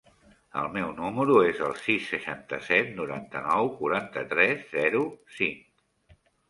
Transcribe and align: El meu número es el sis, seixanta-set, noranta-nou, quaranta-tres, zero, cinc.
El 0.61 0.69
meu 0.77 0.87
número 0.99 1.35
es 1.49 1.61
el 1.67 1.75
sis, 1.83 2.09
seixanta-set, 2.15 2.91
noranta-nou, 3.03 3.73
quaranta-tres, 3.79 4.69
zero, 4.77 5.09
cinc. 5.41 6.23